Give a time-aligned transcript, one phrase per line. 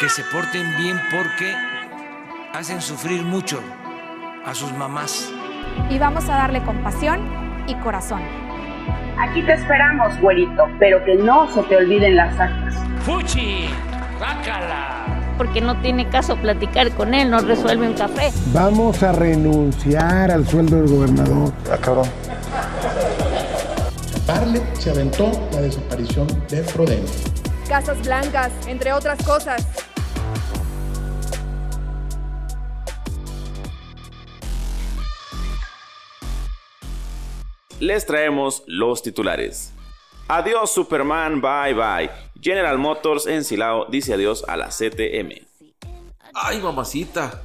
[0.00, 1.54] que se porten bien porque
[2.52, 3.60] hacen sufrir mucho
[4.44, 5.30] a sus mamás.
[5.88, 7.20] Y vamos a darle compasión
[7.66, 8.20] y corazón.
[9.18, 12.74] Aquí te esperamos, güerito, pero que no se te olviden las actas.
[13.04, 13.68] ¡Fuchi!
[14.20, 15.06] ¡Bácala!
[15.38, 18.30] Porque no tiene caso platicar con él, no resuelve un café.
[18.52, 21.52] Vamos a renunciar al sueldo del gobernador.
[21.72, 22.08] Ah, cabrón.
[24.26, 27.06] Parle se aventó la desaparición de Frodeno.
[27.68, 29.66] Casas blancas, entre otras cosas.
[37.80, 39.72] Les traemos los titulares.
[40.28, 42.10] Adiós Superman, bye bye.
[42.40, 45.46] General Motors en Silao dice adiós a la CTM.
[46.32, 47.42] Ay, mamacita.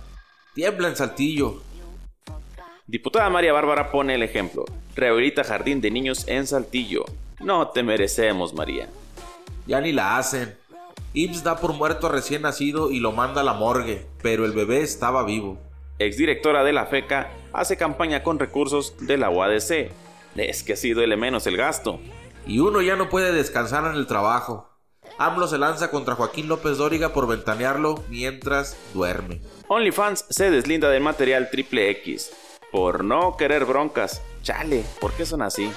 [0.54, 1.62] Tiembla en Saltillo.
[2.88, 4.64] Diputada María Bárbara pone el ejemplo.
[4.96, 7.04] Rehabilita jardín de niños en Saltillo.
[7.42, 8.88] No te merecemos, María.
[9.68, 10.56] Ya ni la hacen.
[11.14, 14.54] IMSS da por muerto a recién nacido y lo manda a la morgue, pero el
[14.54, 15.58] bebé estaba vivo.
[16.00, 19.92] Exdirectora de la FECA hace campaña con recursos de la UADC.
[20.36, 22.00] Es que ha sido el menos el gasto.
[22.48, 24.70] Y uno ya no puede descansar en el trabajo.
[25.18, 29.42] AMLO se lanza contra Joaquín López Dóriga por ventanearlo mientras duerme.
[29.68, 32.32] OnlyFans se deslinda del material triple X.
[32.72, 34.22] Por no querer broncas.
[34.42, 35.72] Chale, ¿por qué son así?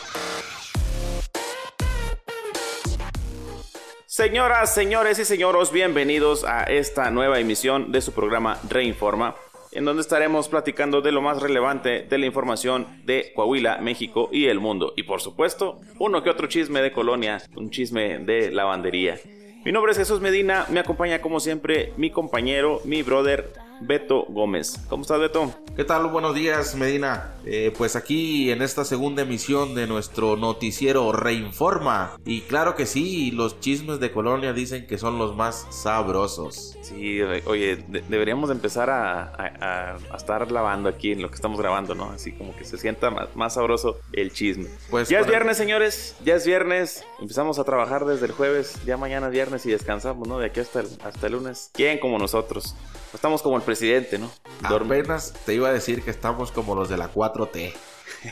[4.06, 9.34] Señoras, señores y señoros, bienvenidos a esta nueva emisión de su programa Reinforma,
[9.74, 14.46] en donde estaremos platicando de lo más relevante de la información de Coahuila, México y
[14.46, 14.94] el mundo.
[14.96, 19.18] Y por supuesto, uno que otro chisme de colonia, un chisme de lavandería.
[19.64, 24.80] Mi nombre es Jesús Medina, me acompaña como siempre mi compañero, mi brother Beto Gómez.
[24.88, 25.52] ¿Cómo estás, Beto?
[25.76, 26.06] ¿Qué tal?
[26.06, 27.34] Buenos días, Medina.
[27.44, 32.16] Eh, pues aquí en esta segunda emisión de nuestro noticiero Reinforma.
[32.24, 36.76] Y claro que sí, los chismes de Colonia dicen que son los más sabrosos.
[36.82, 42.10] Sí, oye, deberíamos empezar a, estar lavando aquí en lo que estamos grabando, ¿no?
[42.10, 44.68] Así como que se sienta más, sabroso el chisme.
[44.90, 46.16] Pues ya es viernes, señores.
[46.24, 47.04] Ya es viernes.
[47.20, 48.78] Empezamos a trabajar desde el jueves.
[48.84, 50.38] Ya mañana es viernes y descansamos, ¿no?
[50.38, 51.70] De aquí hasta el, hasta el lunes.
[51.72, 52.74] ¿Quién como nosotros?
[53.14, 54.30] Estamos como el presidente, ¿no?
[54.62, 57.72] Apenas te iba a decir que estamos como los de la 4T.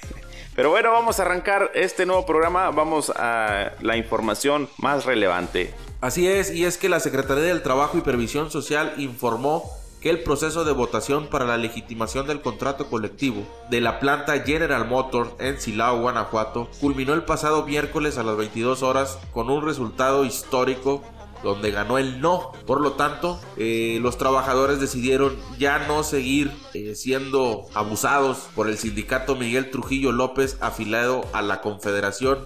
[0.54, 2.70] Pero bueno, vamos a arrancar este nuevo programa.
[2.70, 5.72] Vamos a la información más relevante.
[6.00, 9.70] Así es, y es que la Secretaría del Trabajo y Previsión Social informó
[10.02, 14.86] que el proceso de votación para la legitimación del contrato colectivo de la planta General
[14.86, 20.24] Motors en Silao, Guanajuato, culminó el pasado miércoles a las 22 horas con un resultado
[20.24, 21.02] histórico
[21.42, 22.52] donde ganó el no.
[22.66, 28.78] Por lo tanto, eh, los trabajadores decidieron ya no seguir eh, siendo abusados por el
[28.78, 32.38] sindicato Miguel Trujillo López afiliado a la Confederación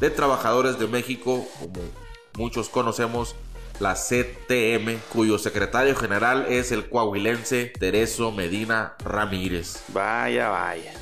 [0.00, 1.80] de Trabajadores de México, como
[2.36, 3.36] muchos conocemos,
[3.80, 9.82] la CTM, cuyo secretario general es el coahuilense Tereso Medina Ramírez.
[9.88, 10.92] Vaya, vaya.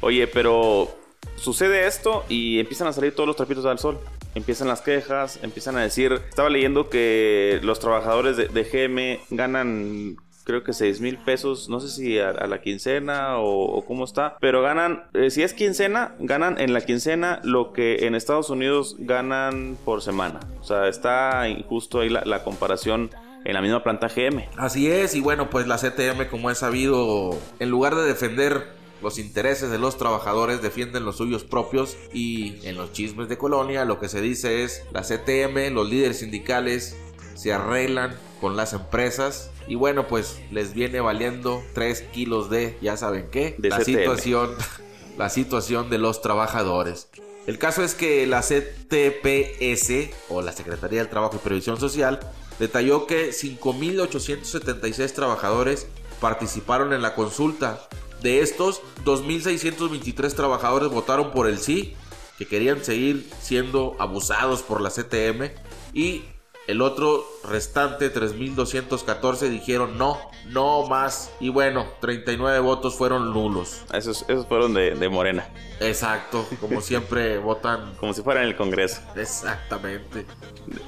[0.00, 0.88] Oye, pero
[1.36, 3.98] sucede esto y empiezan a salir todos los trapitos al sol
[4.34, 10.64] empiezan las quejas, empiezan a decir, estaba leyendo que los trabajadores de, GM ganan creo
[10.64, 15.04] que 6 mil pesos, no sé si a, la quincena o, cómo está, pero ganan,
[15.14, 20.02] eh, si es quincena, ganan en la quincena lo que en Estados Unidos ganan por
[20.02, 20.40] semana.
[20.60, 23.10] O sea, está injusto ahí la, comparación
[23.44, 24.48] en la misma planta GM.
[24.56, 29.18] Así es, y bueno, pues la CTM, como he sabido, en lugar de defender los
[29.18, 33.98] intereses de los trabajadores defienden los suyos propios y en los chismes de colonia lo
[33.98, 36.96] que se dice es la CTM, los líderes sindicales
[37.34, 42.96] se arreglan con las empresas y bueno pues les viene valiendo 3 kilos de ya
[42.96, 44.50] saben qué, la situación,
[45.18, 47.08] la situación de los trabajadores.
[47.46, 52.20] El caso es que la CTPS o la Secretaría del Trabajo y Previsión Social
[52.60, 55.88] detalló que 5.876 trabajadores
[56.20, 57.88] participaron en la consulta
[58.22, 61.96] de estos, 2.623 trabajadores votaron por el sí,
[62.38, 65.50] que querían seguir siendo abusados por la CTM.
[65.92, 66.24] Y
[66.68, 71.32] el otro restante, 3.214, dijeron no, no más.
[71.40, 73.84] Y bueno, 39 votos fueron nulos.
[73.92, 75.48] Esos, esos fueron de, de Morena.
[75.80, 77.94] Exacto, como siempre votan.
[77.96, 79.00] Como si fuera en el Congreso.
[79.16, 80.24] Exactamente.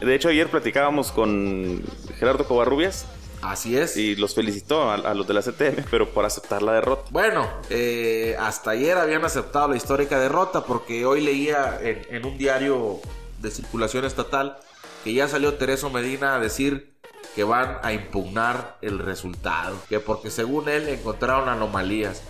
[0.00, 1.82] De hecho, ayer platicábamos con
[2.18, 3.06] Gerardo Covarrubias
[3.44, 3.96] Así es.
[3.96, 7.04] Y los felicitó a, los de la CTM, pero por aceptar la derrota.
[7.10, 13.00] Bueno, eh, hasta ayer habían aceptado la histórica derrota porque hoy leía en, un diario
[13.40, 14.56] de circulación estatal
[15.04, 16.94] que ya salió Tereso Medina a decir
[17.34, 22.22] que van a impugnar el resultado, que porque según él encontraron anomalías.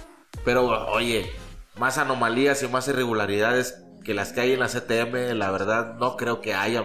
[0.45, 1.31] Pero oye,
[1.77, 6.17] más anomalías y más irregularidades que las que hay en la CTM, la verdad no
[6.17, 6.85] creo que haya.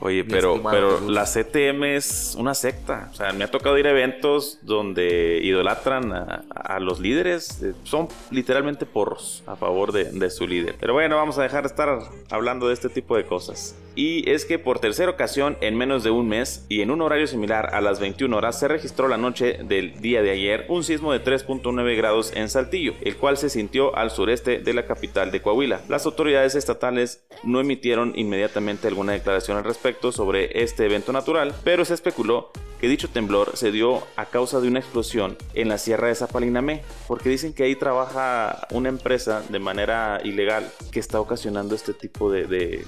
[0.00, 1.10] Oye, pero, pero Jesús.
[1.12, 3.08] la CTM es una secta.
[3.12, 7.62] O sea, me ha tocado ir a eventos donde idolatran a, a los líderes.
[7.62, 10.76] Eh, Son literalmente porros a favor de, de su líder.
[10.80, 11.98] Pero bueno, vamos a dejar de estar
[12.30, 13.76] hablando de este tipo de cosas.
[13.94, 17.26] Y es que por tercera ocasión, en menos de un mes y en un horario
[17.26, 21.12] similar a las 21 horas, se registró la noche del día de ayer un sismo
[21.12, 25.42] de 3.9 grados en Saltillo, el cual se sintió al sureste de la capital de
[25.42, 25.80] Coahuila.
[25.88, 31.84] Las autoridades estatales no emitieron inmediatamente alguna declaración al respecto sobre este evento natural, pero
[31.84, 32.50] se especuló
[32.80, 36.82] que dicho temblor se dio a causa de una explosión en la sierra de Zapalinamé,
[37.06, 42.30] porque dicen que ahí trabaja una empresa de manera ilegal que está ocasionando este tipo
[42.30, 42.86] de, de-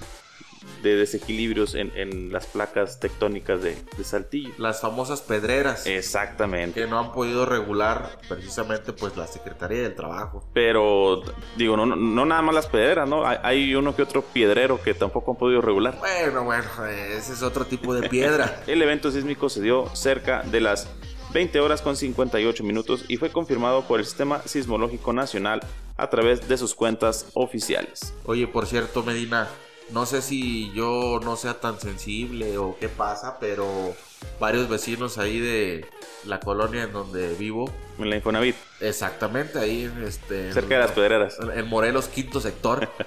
[0.83, 4.53] de desequilibrios en, en las placas tectónicas de, de Saltillo.
[4.59, 6.81] Las famosas pedreras Exactamente.
[6.81, 10.45] que no han podido regular precisamente pues la Secretaría del Trabajo.
[10.53, 11.23] Pero
[11.57, 13.27] digo, no, no, nada más las piedreras, ¿no?
[13.27, 15.99] Hay, hay uno que otro piedrero que tampoco han podido regular.
[15.99, 18.63] Bueno, bueno, ese es otro tipo de piedra.
[18.67, 20.89] El evento sísmico se dio cerca de las
[21.33, 25.61] 20 horas con 58 minutos y fue confirmado por el Sistema Sismológico Nacional
[25.97, 28.15] a través de sus cuentas oficiales.
[28.27, 29.49] Oye, por cierto, Medina,
[29.91, 33.95] no sé si yo no sea tan sensible o qué pasa, pero
[34.41, 35.87] varios vecinos ahí de
[36.25, 40.81] la colonia en donde vivo, En la Infonavit, exactamente ahí en este en- cerca de
[40.81, 41.37] las pedreras.
[41.55, 42.89] en Morelos, quinto sector.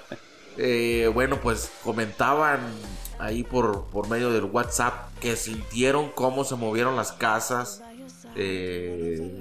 [0.57, 2.61] Eh, bueno, pues comentaban
[3.19, 7.83] ahí por, por medio del WhatsApp que sintieron cómo se movieron las casas.
[8.37, 9.37] Eh,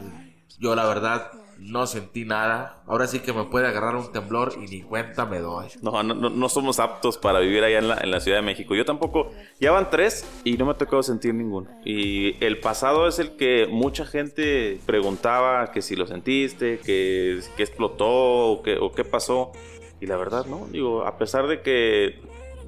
[0.59, 2.83] yo la verdad no sentí nada.
[2.87, 5.67] Ahora sí que me puede agarrar un temblor y ni cuenta me doy.
[5.83, 8.75] No, no, no- somos aptos para vivir allá en la, en la Ciudad de México.
[8.75, 9.31] Yo tampoco.
[9.61, 11.69] Ya van tres y no me ha tocado sentir ninguno.
[11.85, 17.63] Y el pasado es el que mucha gente preguntaba que si lo sentiste, que, que
[17.63, 19.53] explotó o, que, o qué pasó.
[20.01, 20.67] Y la verdad, no.
[20.71, 22.19] Digo, a pesar de que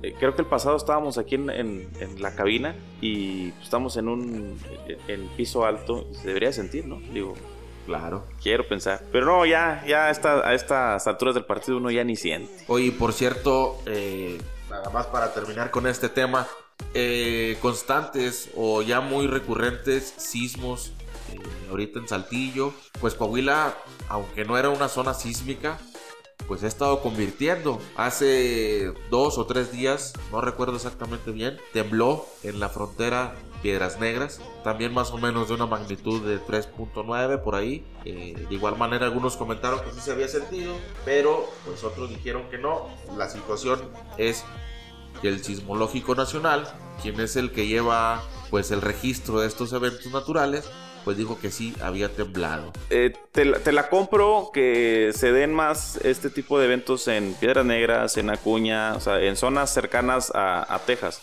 [0.03, 1.87] eh, creo que el pasado estábamos aquí en, en-
[2.21, 4.59] la cabina y estamos en un
[5.09, 7.01] en piso alto, se debería sentir, ¿no?
[7.13, 7.35] Digo,
[7.87, 8.27] Claro.
[8.43, 9.03] quiero pensar.
[9.13, 12.65] Pero no, ya, ya a, esta- a estas alturas del partido uno ya ni siente.
[12.69, 14.39] Oye, por cierto, eh,
[14.69, 16.47] nada más para terminar con este tema,
[16.95, 20.93] eh, constantes o ya muy recurrentes sismos
[21.33, 21.39] eh,
[21.71, 23.75] ahorita en Saltillo, pues Coahuila,
[24.09, 25.79] aunque no era una zona sísmica,
[26.47, 27.81] pues ha estado convirtiendo.
[27.97, 33.35] Hace dos o tres días, no recuerdo exactamente bien, tembló en la frontera
[33.67, 37.85] Piedras Negras, también más o menos de una magnitud de 3.9 por ahí.
[38.05, 40.73] Eh, de igual manera algunos comentaron que sí se había sentido,
[41.05, 42.87] pero pues otros dijeron que no.
[43.17, 43.81] La situación
[44.19, 44.45] es
[45.21, 46.69] que el Sismológico Nacional,
[47.03, 50.71] quien es el que lleva pues el registro de estos eventos naturales,
[51.05, 52.73] pues dijo que sí había temblado.
[52.91, 58.17] Eh, te, la, compro que se den más este tipo de eventos en Piedras Negras,
[58.17, 61.21] en Acuña, o sea, en zonas cercanas a, a Texas.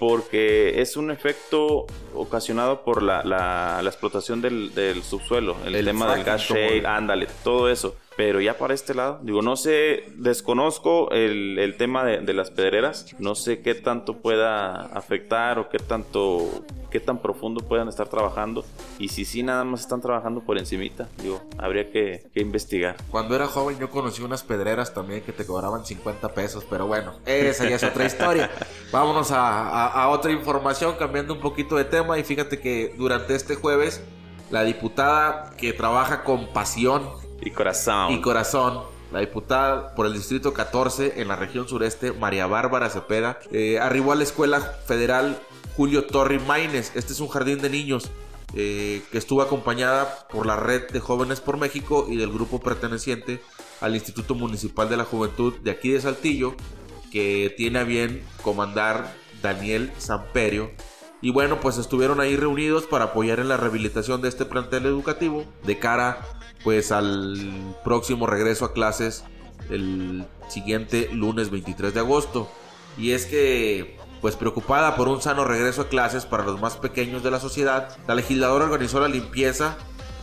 [0.00, 5.84] Porque es un efecto ocasionado por la, la- la explotación del, del subsuelo, el, El
[5.84, 7.94] tema del gas shale, le- ándale, todo eso.
[8.16, 12.50] Pero ya para este lado, digo, no sé, desconozco el, el tema de, de las
[12.50, 18.08] pedreras, no sé qué tanto pueda afectar o qué tanto, qué tan profundo puedan estar
[18.08, 18.64] trabajando.
[18.98, 22.96] Y si sí nada más están trabajando por encimita, digo, habría que, que investigar.
[23.10, 27.14] Cuando era joven yo conocí unas pedreras también que te cobraban 50 pesos, pero bueno,
[27.26, 28.50] esa ya es otra historia.
[28.92, 33.34] Vámonos a, a- a otra información, cambiando un poquito de tema y fíjate que durante
[33.34, 34.02] este jueves
[34.50, 37.08] la diputada que trabaja con pasión
[37.40, 38.12] Y corazón.
[38.12, 38.80] y corazón,
[39.12, 44.12] la diputada por el distrito 14 en la región sureste, María Bárbara Cepeda, eh, arribó
[44.12, 45.40] a la escuela federal
[45.76, 46.92] Julio Torri Maínez.
[46.94, 48.10] Este es un jardín de niños
[48.54, 53.40] eh, que estuvo acompañada por la red de jóvenes por México y del grupo perteneciente
[53.80, 56.54] al Instituto Municipal de la Juventud de aquí de Saltillo,
[57.12, 60.70] que tiene a bien comandar Daniel Samperio.
[61.22, 65.44] Y bueno, pues estuvieron ahí reunidos para apoyar en la rehabilitación de este plantel educativo
[65.64, 66.20] de cara
[66.64, 69.24] pues al próximo regreso a clases
[69.70, 72.48] el siguiente lunes 23 de agosto.
[72.98, 77.22] Y es que pues preocupada por un sano regreso a clases para los más pequeños
[77.22, 79.78] de la sociedad, la legisladora organizó la limpieza,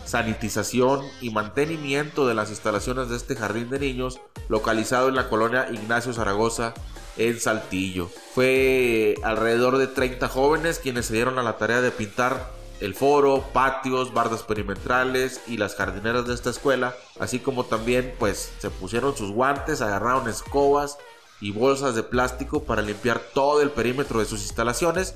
[0.06, 5.68] sanitización y mantenimiento de las instalaciones de este jardín de niños localizado en la colonia
[5.72, 6.74] Ignacio Zaragoza
[7.18, 8.10] en Saltillo.
[8.34, 13.44] Fue alrededor de 30 jóvenes quienes se dieron a la tarea de pintar el foro,
[13.54, 19.18] patios, bardas perimetrales y las jardineras de esta escuela, así como también pues se pusieron
[19.18, 20.98] sus guantes, agarraron escobas
[21.42, 25.16] y bolsas de plástico para limpiar todo el perímetro de sus instalaciones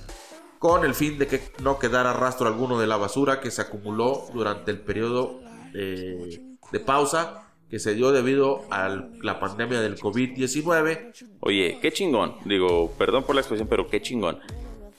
[0.60, 4.28] con el fin de que no quedara rastro alguno de la basura que se acumuló
[4.34, 5.40] durante el periodo
[5.74, 6.40] eh,
[6.72, 8.90] de pausa que se dio debido a
[9.24, 11.14] la pandemia del COVID-19.
[11.40, 12.36] Oye, qué chingón.
[12.46, 14.38] Digo, perdón por la expresión, pero qué chingón.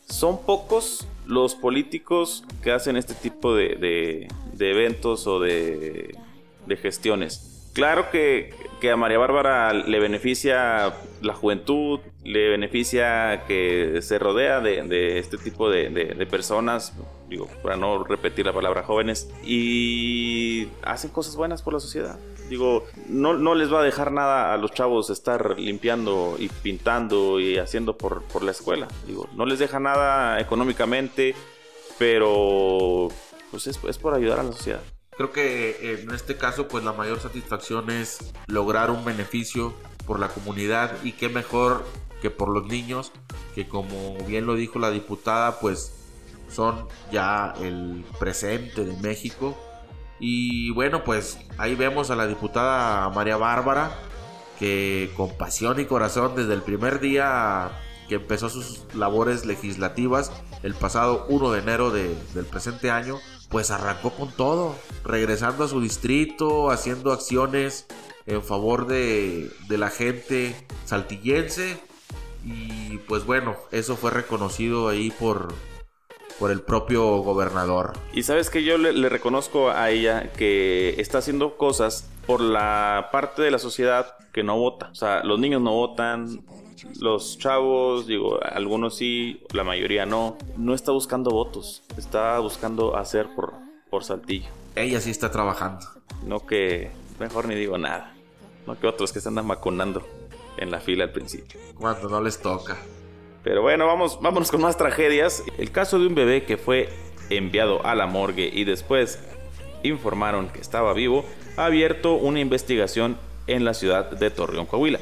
[0.08, 6.14] son pocos los políticos que hacen este tipo de, de- de eventos o de,
[6.66, 7.70] de gestiones.
[7.72, 14.60] Claro que, que a María Bárbara le beneficia la juventud, le beneficia que se rodea
[14.60, 16.94] de, este tipo de personas,
[17.32, 22.18] digo, para no repetir la palabra jóvenes, y hacen cosas buenas por la sociedad.
[22.48, 27.40] Digo, no, no les va a dejar nada a los chavos estar limpiando y pintando
[27.40, 28.88] y haciendo por, por la escuela.
[29.06, 31.34] Digo, no les deja nada económicamente,
[31.98, 33.08] pero
[33.50, 34.82] pues es, es por ayudar a la sociedad.
[35.16, 39.74] Creo que en este caso, pues la mayor satisfacción es lograr un beneficio
[40.06, 41.84] por la comunidad y qué mejor
[42.20, 43.12] que por los niños,
[43.54, 46.01] que como bien lo dijo la diputada, pues
[46.52, 49.56] son ya el presente de México.
[50.20, 53.90] Y bueno, pues ahí vemos a la diputada María Bárbara,
[54.58, 57.72] que con pasión y corazón desde el primer día
[58.08, 60.30] que empezó sus labores legislativas,
[60.62, 63.18] el pasado 1 de enero de- del presente año,
[63.48, 67.86] pues arrancó con todo, regresando a su distrito, haciendo acciones
[68.26, 70.54] en favor de, de la gente
[70.84, 71.80] saltillense.
[72.44, 75.54] Y pues bueno, eso fue reconocido ahí por,
[76.42, 77.92] por el propio gobernador.
[78.12, 83.10] Y sabes que yo le, le reconozco a ella que está haciendo cosas por la
[83.12, 84.88] parte de la sociedad que no vota.
[84.90, 86.44] O sea, los niños no votan,
[86.98, 90.36] los chavos, digo, algunos sí, la mayoría no.
[90.56, 93.52] No está buscando votos, está buscando hacer por,
[93.88, 94.48] por Saltillo.
[94.74, 95.86] Ella sí está trabajando.
[96.26, 98.14] No que, mejor ni digo nada.
[98.66, 100.04] No que otros que se andan vacunando
[100.56, 101.60] en la fila al principio.
[101.78, 102.78] Cuando no les toca.
[103.42, 105.42] Pero bueno, vamos, vámonos con más tragedias.
[105.58, 106.88] El caso de un bebé que fue
[107.30, 109.18] enviado a la morgue y después
[109.82, 111.24] informaron que estaba vivo,
[111.56, 115.00] ha abierto una investigación en la ciudad de Torreón, Coahuila.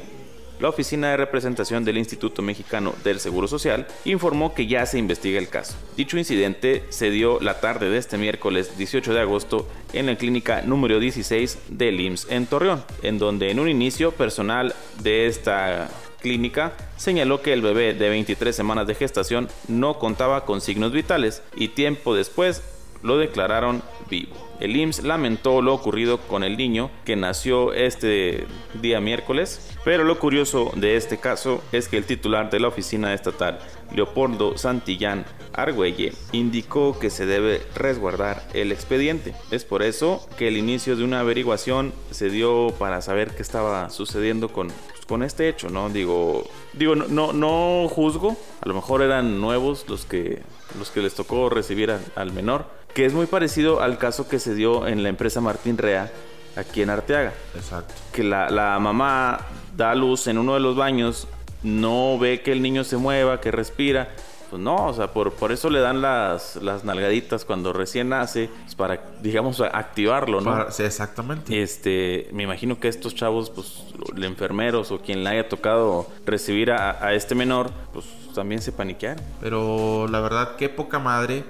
[0.59, 5.39] La Oficina de Representación del Instituto Mexicano del Seguro Social informó que ya se investiga
[5.39, 5.75] el caso.
[5.97, 10.61] Dicho incidente se dio la tarde de este miércoles 18 de agosto en la clínica
[10.61, 15.89] número 16 del IMSS en Torreón, en donde en un inicio personal de esta
[16.21, 21.43] clínica señaló que el bebé de 23 semanas de gestación no contaba con signos vitales
[21.55, 22.61] y tiempo después
[23.03, 24.50] lo declararon vivo.
[24.61, 28.45] El IMSS lamentó lo ocurrido con el niño que nació este
[28.79, 33.11] día miércoles, pero lo curioso de este caso es que el titular de la oficina
[33.15, 33.57] estatal,
[33.95, 39.33] Leopoldo Santillán Argüelle, indicó que se debe resguardar el expediente.
[39.49, 43.89] Es por eso que el inicio de una averiguación se dio para saber qué estaba
[43.89, 44.67] sucediendo con,
[45.07, 45.89] con este hecho, ¿no?
[45.89, 50.43] Digo, digo no, no, no juzgo, a lo mejor eran nuevos los que,
[50.77, 54.53] los que les tocó recibir al menor, que es muy parecido al caso que se
[54.55, 56.11] dio en la empresa Martín Rea
[56.55, 57.93] aquí en Arteaga, Exacto.
[58.11, 59.39] que la, la mamá
[59.75, 61.27] da luz en uno de los baños,
[61.63, 64.09] no ve que el niño se mueva, que respira.
[64.49, 68.49] Pues no, o sea, por, por eso le dan las, las nalgaditas cuando recién nace,
[68.63, 70.51] pues para, digamos, activarlo, ¿no?
[70.51, 71.61] Para- sí, exactamente.
[71.63, 73.81] Este, me imagino que estos chavos, pues,
[74.13, 78.05] los enfermeros o quien le haya tocado recibir a, a este menor, pues
[78.35, 79.23] también se paniquearon.
[79.39, 81.45] Pero la verdad, qué poca madre.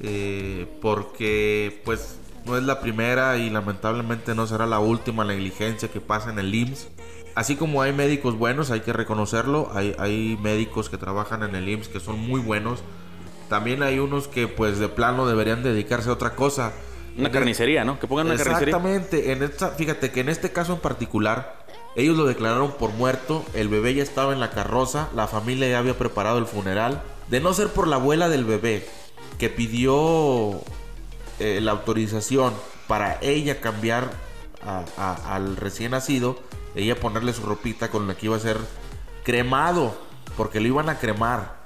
[0.00, 2.16] Eh, porque pues
[2.46, 6.54] no es la primera y lamentablemente no será la última negligencia que pasa en el
[6.54, 6.88] IMSS.
[7.34, 9.70] Así como hay médicos buenos, hay que reconocerlo.
[9.74, 12.80] Hay, hay médicos que trabajan en el IMSS que son muy buenos.
[13.48, 16.72] También hay unos que pues de plano deberían dedicarse a otra cosa.
[17.18, 17.98] Una carnicería, ¿no?
[17.98, 18.76] Que pongan una carnicería.
[18.76, 19.32] Exactamente.
[19.32, 21.64] En esta, fíjate que en este caso en particular,
[21.96, 23.44] ellos lo declararon por muerto.
[23.54, 25.08] El bebé ya estaba en la carroza.
[25.14, 27.02] La familia ya había preparado el funeral.
[27.28, 28.86] De no ser por la abuela del bebé,
[29.40, 30.60] que pidió
[31.40, 32.52] eh, la autorización
[32.86, 34.10] para ella cambiar
[34.64, 36.38] a- a- al recién nacido,
[36.76, 38.58] ella ponerle su ropita con la que iba a ser
[39.24, 39.96] cremado,
[40.36, 41.58] porque lo iban a cremar.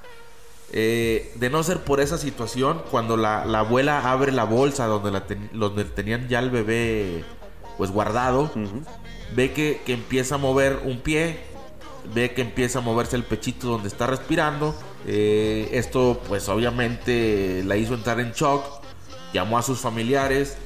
[0.73, 5.11] Eh, de no ser por esa situación, cuando la, la abuela abre la bolsa donde,
[5.11, 7.25] la ten- donde tenían ya el bebé
[7.77, 8.51] pues guardado,
[9.35, 11.41] ve que, que empieza a mover un pie,
[12.13, 14.75] ve que empieza a moverse el pechito donde está respirando.
[15.07, 18.65] Eh, esto pues obviamente la hizo entrar en shock,
[19.33, 20.57] llamó a sus familiares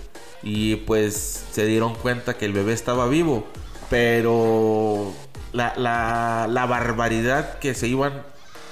[0.43, 3.45] y pues se dieron cuenta que el bebé estaba vivo.
[3.91, 5.13] Pero
[5.53, 8.23] la, la- la barbaridad que se iban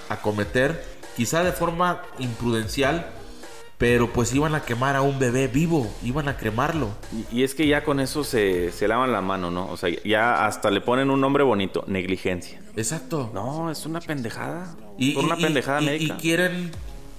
[0.08, 0.84] a cometer,
[1.16, 3.06] quizá de forma imprudencial,
[3.78, 6.88] pero pues iban a quemar a un bebé vivo, iban a cremarlo.
[7.30, 9.66] Y, y es que ya con eso se, se lavan la mano, ¿no?
[9.70, 12.60] O sea, ya hasta le ponen un nombre bonito, negligencia.
[12.76, 13.30] Exacto.
[13.34, 14.74] No, es una pendejada.
[14.98, 16.16] Y, Por una y- pendejada y- y médica.
[16.16, 16.70] quieren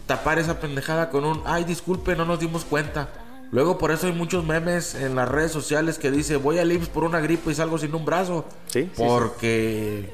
[0.08, 3.10] tapar esa pendejada con un, ay, disculpe, no nos dimos cuenta.
[3.52, 6.90] Luego por eso hay muchos memes en las redes sociales que dice, voy al IMSS
[6.90, 8.46] por una gripe y salgo sin un brazo.
[8.68, 8.90] Sí.
[8.98, 10.14] Porque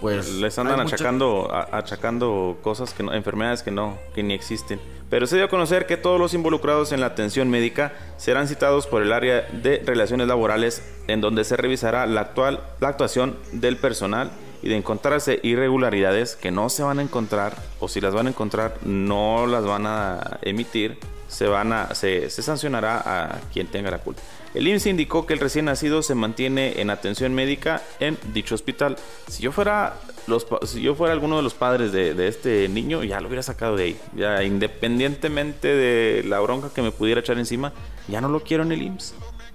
[0.00, 4.80] pues les andan mucha- achacando, achacando cosas que no, enfermedades que no, que ni existen.
[5.10, 8.86] Pero se dio a conocer que todos los involucrados en la atención médica serán citados
[8.86, 13.76] por el área de relaciones laborales, en donde se revisará la actual, la actuación del
[13.76, 14.30] personal
[14.62, 18.30] y de encontrarse irregularidades que no se van a encontrar, o si las van a
[18.30, 20.98] encontrar, no las van a emitir,
[21.30, 24.20] se van a, se, se sancionará a quien tenga la culpa.
[24.52, 28.96] El IMSS indicó que el recién nacido se mantiene en atención médica en dicho hospital.
[29.28, 29.94] Si yo fuera
[30.26, 33.44] los si yo fuera alguno de los padres de, de este niño, ya lo hubiera
[33.44, 34.00] sacado de ahí.
[34.16, 37.72] Ya independientemente de la bronca que me pudiera echar encima,
[38.08, 39.14] ya no lo quiero en el IMSS.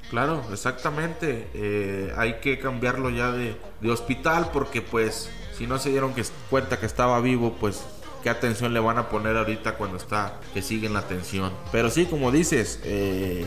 [0.09, 1.49] Claro, exactamente.
[1.53, 6.23] Eh, hay que cambiarlo ya de, de hospital porque pues si no se dieron que,
[6.49, 7.83] cuenta que estaba vivo, pues
[8.25, 11.53] qué atención le van a poner ahorita cuando está, que siguen la atención.
[11.71, 13.45] Pero sí, como dices, eh,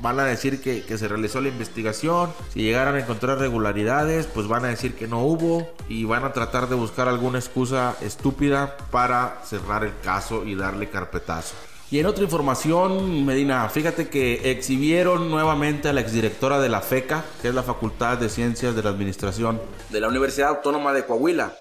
[0.00, 2.32] van a decir que, que se realizó la investigación.
[2.54, 6.32] Si llegaran a encontrar regularidades, pues van a decir que no hubo y van a
[6.32, 11.56] tratar de buscar alguna excusa estúpida para cerrar el caso y darle carpetazo.
[11.90, 17.24] Y en otra información, Medina, fíjate que exhibieron nuevamente a la exdirectora de la FECA,
[17.42, 19.60] que es la Facultad de Ciencias de la Administración
[19.90, 21.56] de la Universidad Autónoma de Coahuila.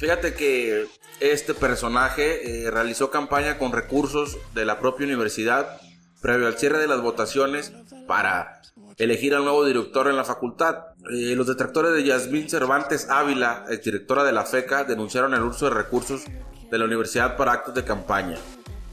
[0.00, 0.86] Fíjate que
[1.20, 5.78] este personaje eh, realizó campaña con recursos de la propia universidad
[6.22, 7.74] previo al cierre de las votaciones
[8.06, 8.62] para
[8.96, 10.78] elegir al nuevo director en la facultad.
[11.12, 15.74] Eh, los detractores de Yasmín Cervantes Ávila, exdirectora de la FECA, denunciaron el uso de
[15.74, 16.24] recursos
[16.70, 18.38] de la universidad para actos de campaña.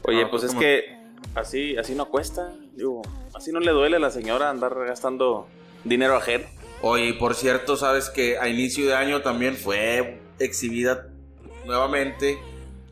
[0.02, 0.94] Oye, Ah, pues es que
[1.34, 2.52] así, así no cuesta.
[2.74, 3.00] Digo,
[3.34, 5.48] así no le duele a la señora andar gastando
[5.84, 6.44] dinero ajeno.
[6.82, 11.08] Oye, y por cierto, sabes que a inicio de año también fue exhibida
[11.64, 12.38] nuevamente,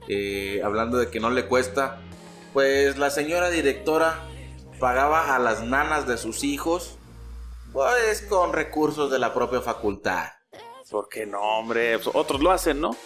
[0.09, 2.00] eh, hablando de que no le cuesta,
[2.53, 4.21] pues la señora directora
[4.79, 6.99] pagaba a las nanas de sus hijos,
[7.73, 10.29] pues con recursos de la propia facultad.
[10.91, 11.99] ¿Por qué no, hombre?
[11.99, 12.97] Pues otros lo hacen, ¿no?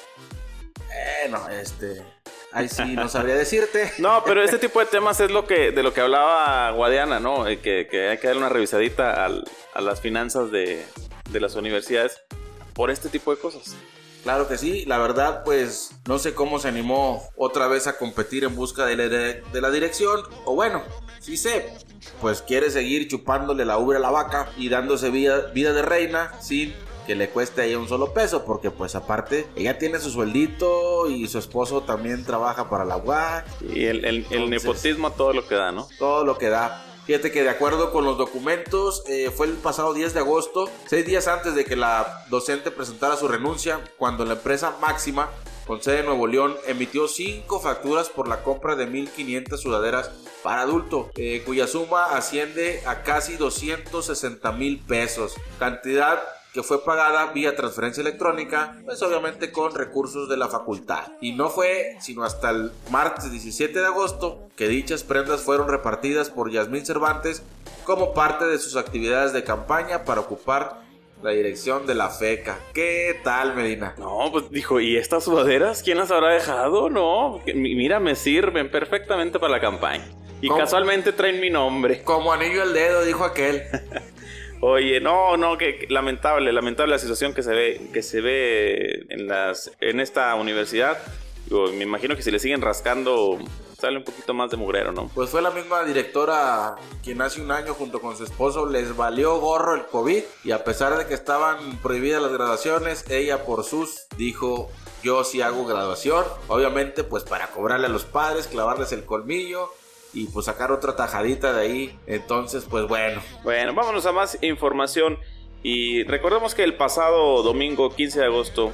[1.23, 2.03] Bueno, este,
[2.53, 3.93] ahí sí no sabría decirte.
[3.99, 7.47] No, pero este tipo de temas es lo que de lo que hablaba Guadiana, ¿no?
[7.47, 10.85] Eh, Que, que hay que darle una revisadita al- a las finanzas de,
[11.31, 12.21] de las universidades
[12.75, 13.75] por este tipo de cosas.
[14.23, 18.45] Claro que sí, la verdad pues no sé cómo se animó otra vez a competir
[18.45, 20.83] en busca de la, de la dirección, o bueno,
[21.21, 21.73] sí sé,
[22.21, 26.33] pues quiere seguir chupándole la ubre a la vaca y dándose vida, vida de reina
[26.41, 26.75] sin
[27.07, 31.09] que le cueste a ella un solo peso, porque pues aparte ella tiene su sueldito
[31.09, 35.33] y su esposo también trabaja para la UAC, Y el, el- el Entonces- nepotismo todo
[35.33, 35.89] lo que da, ¿no?
[35.99, 36.85] todo lo que da.
[37.11, 41.05] Fíjate que de acuerdo con los documentos, eh, fue el pasado 10 de agosto, seis
[41.05, 45.29] días antes de que la docente presentara su renuncia, cuando la empresa Máxima,
[45.67, 50.13] con sede en Nuevo León, emitió cinco facturas por la compra de 1.500 sudaderas
[50.45, 57.33] para adulto, eh, cuya suma asciende a casi 260 mil pesos, cantidad que fue pagada
[57.33, 61.13] vía transferencia electrónica, pues obviamente con recursos de la facultad.
[61.21, 66.31] Y no fue sino hasta el martes 17 de agosto que dichas prendas fueron repartidas
[66.31, 67.43] por Yasmín Cervantes
[67.85, 70.81] como parte de sus actividades de campaña para ocupar
[71.23, 72.59] la dirección de la FECA.
[72.73, 73.95] ¿Qué tal, Medina?
[73.99, 76.89] No, pues dijo, ¿y estas sudaderas quién las habrá dejado?
[76.89, 80.09] No, mira, me sirven perfectamente para la campaña.
[80.41, 80.61] Y ¿Cómo?
[80.61, 82.03] casualmente traen mi nombre.
[82.03, 83.63] Como anillo al dedo, dijo aquel.
[84.63, 89.27] Oye, no, no, que, lamentable, lamentable la situación que se ve, que se ve en
[89.27, 90.99] las, en esta universidad.
[91.47, 93.39] Digo, me imagino que si le siguen rascando,
[93.81, 95.11] sale un poquito más de mugrero, ¿no?
[95.15, 99.41] Pues fue la misma directora quien hace un año junto con su esposo les valió
[99.41, 104.07] gorro el COVID y a pesar de que estaban prohibidas las graduaciones, ella por sus
[104.19, 104.71] dijo
[105.03, 109.71] yo sí hago graduación, obviamente pues para cobrarle a los padres, clavarles el colmillo
[110.13, 111.99] y pues sacar otra tajadita de ahí.
[112.07, 115.19] Entonces pues bueno, Bueno, vámonos a más información.
[115.63, 118.73] Y recordemos que el pasado domingo 15 de agosto,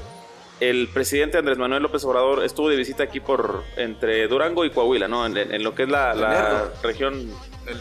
[0.60, 5.08] el presidente Andrés Manuel López Obrador estuvo de visita aquí por entre Durango y Coahuila,
[5.08, 5.26] ¿no?
[5.26, 7.28] En, en lo que es la, región,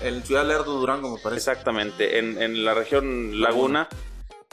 [0.02, 1.52] en Ciudad Lerdo, Durango me parece.
[1.52, 3.88] exactamente, en, en la región Laguna,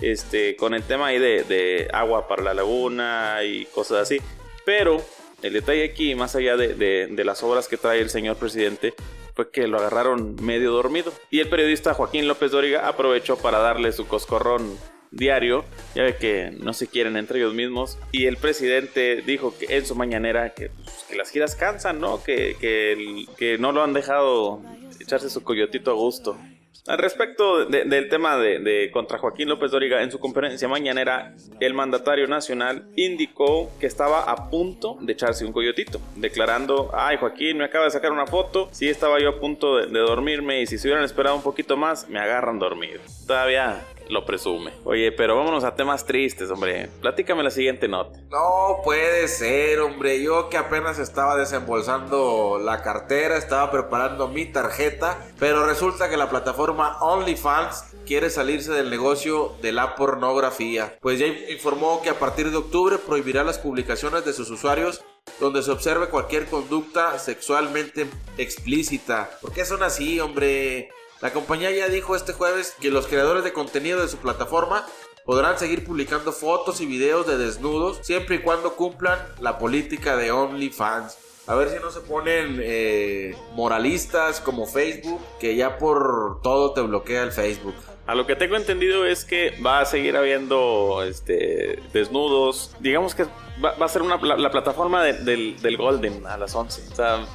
[0.00, 4.20] este, con el tema ahí de, de agua para la laguna y cosas así.
[4.66, 5.02] Pero
[5.42, 8.94] el detalle aquí, más allá de, de- las obras que trae el señor presidente,
[9.35, 11.12] fue que lo agarraron medio dormido.
[11.31, 14.76] Y el periodista Joaquín López Dóriga aprovechó para darle su coscorrón
[15.11, 15.64] diario.
[15.94, 17.98] Ya que no se quieren entre ellos mismos.
[18.12, 22.22] Y el presidente dijo en su mañanera que, pues, que las giras cansan, ¿no?
[22.22, 24.62] Que, que, que no lo han dejado
[25.00, 26.38] echarse su coyotito a gusto.
[26.88, 31.74] Al respecto de- del tema de, contra Joaquín López Dóriga, en su conferencia mañanera, el
[31.74, 37.64] mandatario nacional indicó que estaba a punto de echarse un coyotito, declarando, ay Joaquín, me
[37.66, 40.76] acaba de sacar una foto, sí estaba yo a punto de, de dormirme y si
[40.76, 43.00] se hubieran esperado un poquito más, me agarran dormido.
[43.28, 44.72] Todavía lo presume.
[44.84, 46.88] Oye, pero vámonos a temas tristes, hombre.
[47.00, 48.18] Platícame la siguiente nota.
[48.30, 50.22] No puede ser, hombre.
[50.22, 56.30] Yo que apenas estaba desembolsando la cartera, estaba preparando mi tarjeta, pero resulta que la
[56.30, 60.98] plataforma OnlyFans quiere salirse del negocio de la pornografía.
[61.00, 65.04] Pues ya informó que a partir de octubre prohibirá las publicaciones de sus usuarios
[65.40, 68.06] donde se observe cualquier conducta sexualmente
[68.38, 69.30] explícita.
[69.40, 70.90] ¿Por qué son así, hombre?
[71.22, 74.85] La compañía ya dijo este jueves que los creadores de contenido de su plataforma
[75.24, 80.32] podrán seguir publicando fotos y videos de desnudos siempre y cuando cumplan la política de
[80.32, 81.16] OnlyFans.
[81.46, 86.80] A ver si no se ponen eh, moralistas como Facebook, que ya por todo te
[86.80, 87.74] bloquea el Facebook.
[88.08, 92.74] A lo que tengo entendido es que va a seguir habiendo este, desnudos.
[92.80, 93.26] Digamos que
[93.64, 96.92] va, a ser una, la, plataforma del, del, Golden a las 11.
[96.92, 97.26] O sea,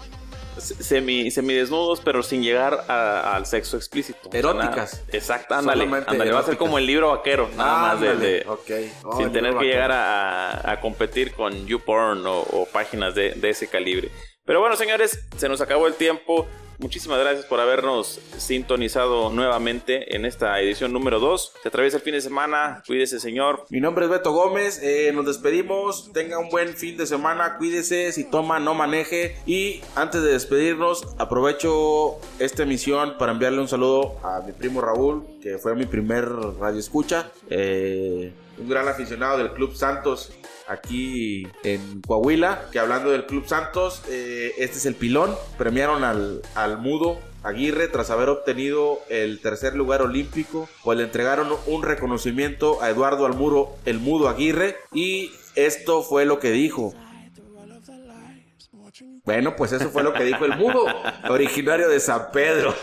[0.60, 4.30] semi, semidesnudos, pero sin llegar al sexo explícito.
[4.32, 5.04] Eróticas.
[5.12, 5.86] exacto, ándale.
[5.86, 8.46] Va a ser como el libro vaquero, nada más de.
[9.18, 14.12] sin tener que llegar a, competir con YouPorn o, o páginas de, de ese calibre.
[14.48, 16.48] Pero bueno, señores, se nos acabó el tiempo.
[16.80, 21.54] Muchísimas gracias por habernos sintonizado nuevamente en esta edición número 2.
[21.62, 22.82] Se atraviesa el fin de semana.
[22.88, 23.66] Cuídese, señor.
[23.70, 24.80] Mi nombre es Beto Gómez.
[24.82, 26.14] Eh, nos despedimos.
[26.14, 27.58] Tenga un buen fin de semana.
[27.58, 28.14] Cuídese.
[28.14, 29.36] Si toma, no maneje.
[29.46, 35.26] Y antes de despedirnos, aprovecho esta emisión para enviarle un saludo a mi primo Raúl,
[35.42, 37.32] que fue mi primer radio escucha.
[37.50, 40.32] Eh, un gran aficionado del Club Santos
[40.68, 46.42] aquí en Coahuila, que hablando del Club Santos, eh, este es el pilón, premiaron al,
[46.56, 52.82] al Mudo Aguirre tras haber obtenido el tercer lugar olímpico, pues le entregaron un reconocimiento
[52.82, 56.94] a Eduardo Almuro, el Mudo Aguirre, y esto fue lo que dijo.
[59.24, 60.86] Bueno, pues eso fue lo que dijo el mudo,
[61.30, 62.74] originario de San Pedro.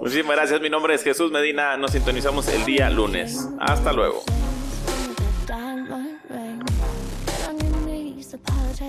[0.00, 3.48] Muchísimas gracias, mi nombre es Jesús Medina, nos sintonizamos el día lunes.
[3.58, 4.22] Hasta luego.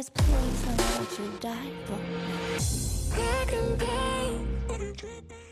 [0.04, 2.00] this place and what you died for.
[3.22, 5.43] I can pay.